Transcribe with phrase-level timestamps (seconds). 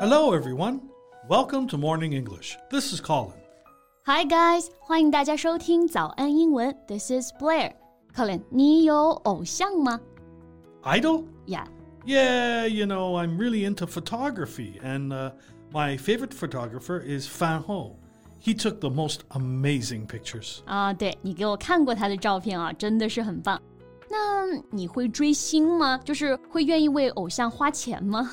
[0.00, 0.80] Hello, everyone.
[1.28, 2.56] Welcome to Morning English.
[2.70, 3.34] This is Colin.
[4.04, 6.76] Hi guys，欢迎大家收听早安英文。
[6.86, 7.72] This is Blair.
[8.14, 10.00] Colin，你有偶像吗
[10.84, 11.24] Idol?
[11.46, 11.66] ？Yeah.
[12.04, 15.32] Yeah, you know, I'm really into photography, and uh,
[15.72, 17.96] my favorite photographer is Fan Ho.
[18.40, 20.58] He took the most amazing pictures.
[20.66, 23.60] 啊，对你给我看过他的照片啊，真的是很棒。
[24.08, 25.98] 那你会追星吗？
[26.04, 28.30] 就是会愿意为偶像花钱吗？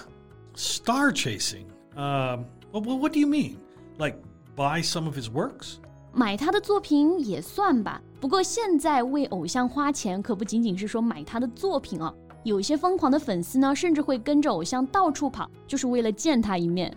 [0.58, 1.66] Star chasing.
[1.96, 3.58] Um, well, well, what do you mean?
[3.98, 4.18] Like
[4.56, 5.78] buy some of his works?
[6.14, 8.02] 买他的作品也算吧。
[8.20, 12.14] 不过现在为偶像花钱，可不仅仅是说买他的作品啊。
[12.44, 16.96] 有一些疯狂的粉丝呢，甚至会跟着偶像到处跑，就是为了见他一面。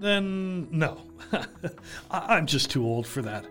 [0.00, 0.98] Then no.
[2.08, 3.44] I- I'm just too old for that.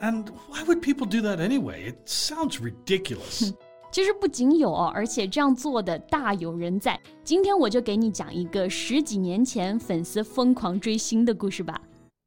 [0.00, 1.92] And why would people do that anyway?
[1.92, 3.52] It sounds ridiculous.
[3.91, 6.97] 其实不仅有哦，而且这样做的大有人在。
[7.25, 11.81] 今天我就给你讲一个十几年前粉丝疯狂追星的故事吧。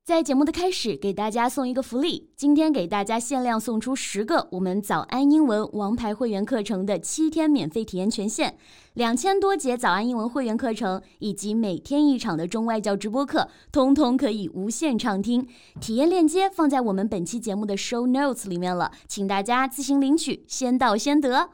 [0.05, 8.55] 在节目的开始，给大家送一个福利，今天给大家限量送出十个我们早安英文王牌会员课程的七天免费体验权限，
[8.93, 15.49] 两千多节早安英文会员课程以及每天一场的中外教直播课，通通可以无限畅听。
[15.81, 21.49] 体验链接放在我们本期节目的 show notes 里面了，请大家自行领取，先到先得。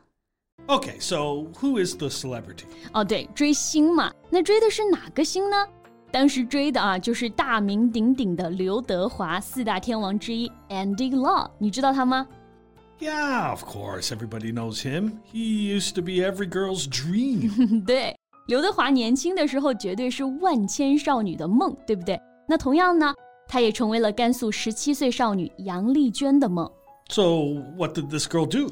[0.69, 2.65] okay, so who is the celebrity?
[2.93, 5.55] 哦，对，追星嘛，那追的是哪个星呢？
[6.11, 12.25] 当时追的啊，就是大名鼎鼎的刘德华，四大天王之一 Andy Lau，你知道他吗？
[12.99, 15.19] Yeah, of course, everybody knows him.
[15.29, 17.83] He used to be every girl's dream.
[17.85, 18.15] 对，
[18.47, 22.17] 刘德华年轻的时候绝对是万千少女的梦，对不对？
[22.47, 23.13] 那同样呢，
[23.49, 26.71] 他也成为了甘肃十七岁少女杨丽娟的梦。
[27.09, 27.23] so,
[27.75, 28.69] what did this girl do?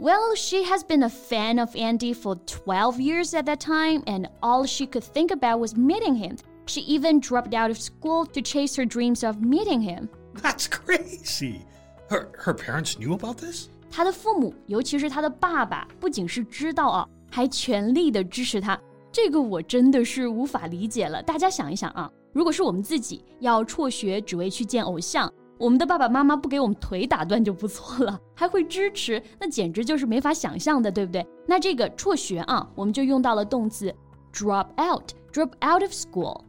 [0.00, 4.28] Well, she has been a fan of Andy for 12 years at that time, and
[4.42, 6.36] all she could think about was meeting him.
[6.66, 10.08] She even dropped out of school to chase her dreams of meeting him.
[10.42, 11.62] That's crazy.
[12.10, 13.68] Her her parents knew about this?
[13.90, 18.78] 他的父母，尤其是他的爸爸，不仅是知道啊，还全力的支持他。
[19.10, 21.22] 这个我真的是无法理解了。
[21.22, 31.26] 大家想一想啊，如果是我们自己要辍学，只为去见偶像， 我们的爸爸妈妈不给我们腿打断就不错了，还会支持，那简直就是没法想象的，对不对？
[31.46, 33.94] 那这个辍学啊，我们就用到了动词
[34.32, 36.42] drop out，drop out of school。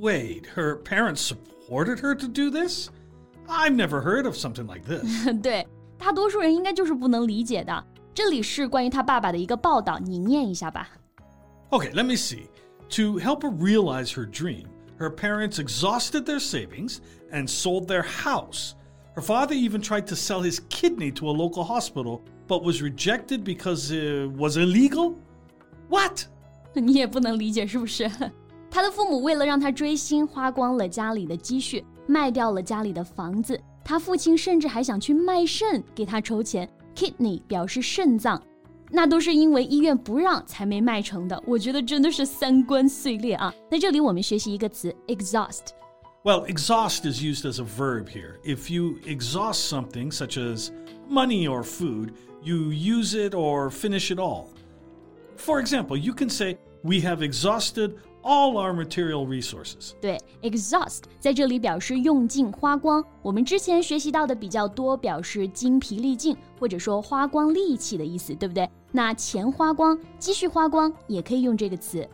[0.00, 2.90] Wait, her parents supported her to do this?
[3.48, 5.02] I've never heard of something like this.
[5.42, 5.66] 对，
[5.98, 7.84] 大多数人应该就是不能理解的。
[8.14, 10.88] 这里是关于他爸爸的一个报道，你念一下吧。
[11.70, 12.46] Okay, let me see.
[12.90, 14.66] To help her realize her dream,
[14.98, 17.00] her parents exhausted their savings
[17.32, 18.74] and sold their house.
[19.14, 23.44] Her father even tried to sell his kidney to a local hospital, but was rejected
[23.44, 25.14] because it was illegal?
[25.88, 26.26] What?
[26.74, 28.10] 你也不能理解是不是？
[28.70, 33.60] 他的父母为了让他追星，花光了家里的积蓄，卖掉了家里的房子。
[33.84, 38.42] 他父亲甚至还想去卖肾给他筹钱，kidney 表示肾脏，
[38.90, 41.42] 那都是因为医院不让才没卖成的。
[41.46, 43.52] 我觉得真的是三观碎裂啊！
[43.70, 45.72] 那这里我们学习一个词 exhaust。
[46.22, 48.38] Well, exhaust is used as a verb here.
[48.44, 50.70] If you exhaust something, such as
[51.08, 54.46] money or food, you use it or finish it all.
[55.36, 56.56] For example, you can say,
[56.86, 59.94] We have exhausted all our material resources.
[60.02, 63.02] 对，exhaust 在这里表示用尽、花光。
[63.22, 68.68] 我们之前学习到的比较多，表示精疲力尽，或者说花光力气的意思，对不对？
[68.92, 72.08] 那钱花光、积蓄花光也可以用这个词。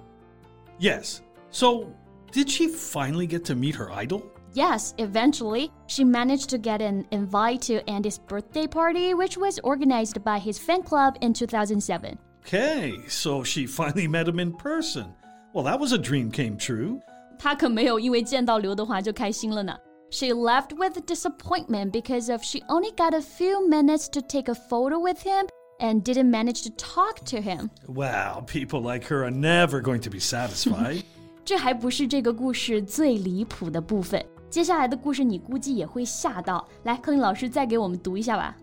[0.78, 1.18] Yes.
[1.50, 1.86] So,
[2.32, 4.22] did she finally get to meet her idol?
[4.54, 10.24] Yes, eventually, she managed to get an invite to Andy's birthday party, which was organized
[10.24, 12.18] by his fan club in 2007.
[12.44, 15.14] Okay, so she finally met him in person.
[15.52, 17.00] Well, that was a dream came true.
[17.38, 19.76] 她可没有因为见到刘德华就开心了呢。
[20.10, 24.98] She left with disappointment because of she only got a few minutes to take a photo
[24.98, 25.46] with him
[25.78, 27.70] and didn't manage to talk to him.
[27.86, 31.02] Wow, people like her are never going to be satisfied.
[31.44, 36.66] 这还不是这个故事最离谱的部分，接下来的故事你估计也会吓到。
[36.84, 38.56] 来，柯林老师再给我们读一下吧。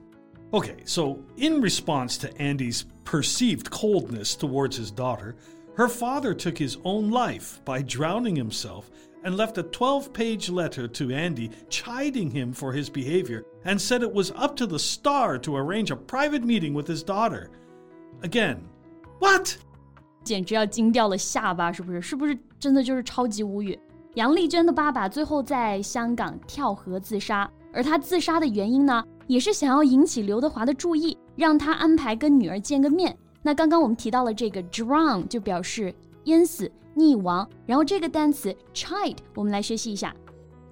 [0.51, 5.35] Okay, so in response to Andy's perceived coldness towards his daughter,
[5.75, 8.83] her father took his own life by drowning himself
[9.24, 14.01] and left a 12 page letter to Andy chiding him for his behavior and said
[14.01, 17.50] it was up to the star to arrange a private meeting with his daughter.
[18.21, 18.57] Again,
[19.19, 19.57] what?
[20.24, 22.01] 简直要惊掉了下巴，是不是？
[22.01, 23.77] 是不是真的就是超级无语？
[24.15, 33.15] 杨丽娟的爸爸最后在香港跳河自杀，而他自杀的原因呢，也是想要引起刘德华的注意，让他安排跟女儿见个面。
[33.41, 35.94] 那刚刚我们提到了这个 drown，就表示
[36.24, 37.48] 淹死、溺亡。
[37.66, 40.14] 然后这个单词 chide，我们来学习一下。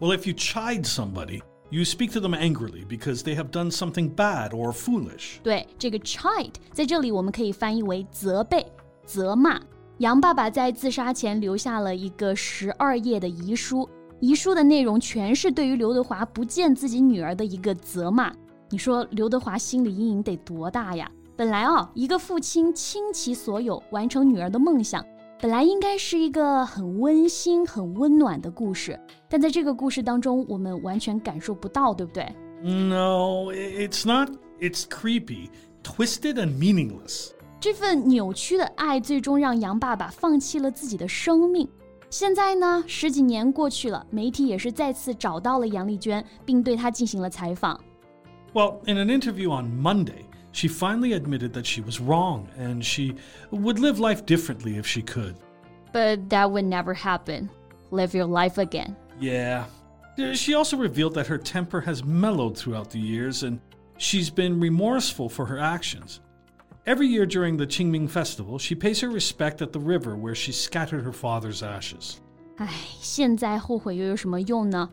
[0.01, 4.15] Well, if you chide somebody, you speak to them angrily because they have done something
[4.15, 5.41] bad or foolish.
[5.43, 8.67] 对，这个 chide 在这里我们可以翻译为责备、
[9.05, 9.61] 责骂。
[9.99, 13.87] 杨爸爸在自杀前留下了一个十二页的遗书，
[14.19, 18.33] 遗书的内容全是对于刘德华不见自己女儿的一个责骂。
[18.71, 21.11] 你说刘德华心理阴影得多大呀？
[21.37, 25.05] 本来啊，一个父亲倾其所有完成女儿的梦想，
[25.42, 29.00] 本来应该是一个很温馨、很温暖的故事，
[29.30, 32.26] 但在这个故事当中，我们完全感受不到，对不对？
[32.64, 34.30] No, it's not.
[34.60, 35.50] It's creepy,
[35.84, 37.32] twisted, and meaningless.
[37.60, 41.68] 这份扭曲的爱最终让杨爸爸放弃了自己的生命。
[42.10, 47.80] 现在呢，十几年过去了，媒体也是再次找到了杨丽娟，并对她进行了采访。
[48.54, 53.16] Well, in an interview on Monday, she finally admitted that she was wrong and she
[53.52, 55.36] would live life differently if she could.
[55.92, 57.50] But that would never happen.
[57.92, 58.96] Live your life again.
[59.20, 59.66] Yeah.
[60.34, 63.60] She also revealed that her temper has mellowed throughout the years and
[63.98, 66.22] she's been remorseful for her actions.
[66.86, 70.52] Every year during the Qingming festival, she pays her respect at the river where she
[70.52, 72.20] scattered her father's ashes.
[72.58, 72.70] 唉，
[73.02, 74.90] 现在后悔又有什么用呢？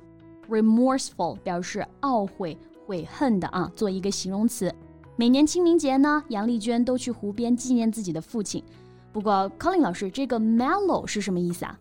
[0.49, 4.75] Remorseful 表示懊悔、悔恨的啊，做一个形容词。
[5.20, 8.64] 每年清明节呢，杨丽娟都去湖边纪念自己的父亲。
[9.12, 11.76] 不过，Colin 老师，这个 mellow 是什么意思啊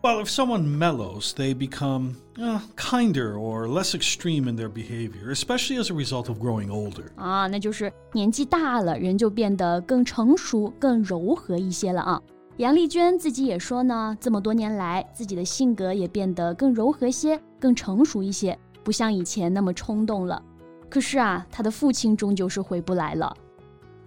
[0.00, 5.78] ？well, if someone mellows, they become uh, kinder or less extreme in their behavior, especially
[5.78, 7.04] as a result of growing older.
[7.16, 12.22] 啊，那就是年纪大了，人就变得更成熟、更柔和一些了啊。
[12.56, 20.42] 杨丽娟自己也说呢，这么多年来，自己的性格也变得更柔和些、更成熟一些，不像以前那么冲动了。
[20.88, 23.36] 可是啊，他的父亲终究是回不来了。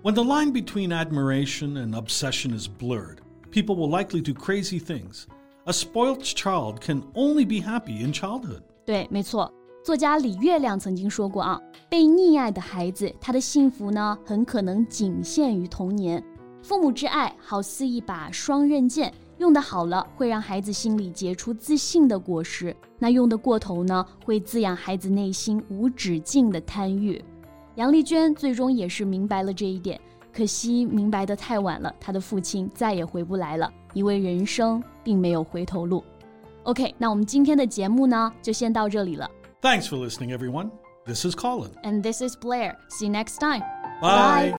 [0.01, 3.17] When the line between admiration and obsession is blurred,
[3.51, 5.23] people will likely do crazy things.
[5.65, 8.61] A spoilt child can only be happy in childhood.
[8.85, 9.53] 对，没错。
[9.83, 11.59] 作家李月亮曾经说过啊，
[11.89, 16.23] 被溺爱的孩子，他的幸福呢，很可能仅限于童年。
[16.61, 27.23] 父母之爱好似一把双刃剑，用的好了，会让孩子心里结出自信的果实；那用的过头呢，会滋养孩子内心无止境的贪欲。
[27.75, 29.99] 杨丽娟最终也是明白了这一点。
[30.31, 36.03] 可惜明白的太晚了，她的父亲再也回不来了，因为人生并没有回头路。
[36.63, 39.29] OK，那我们今天的节目呢，就先到这里了。
[39.61, 40.69] Thanks for listening, everyone.
[41.05, 41.71] This is Colin.
[41.83, 42.75] And this is Blair.
[42.89, 43.63] See you next time.
[44.01, 44.58] Bye.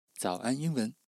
[0.21, 0.93] 早安英文。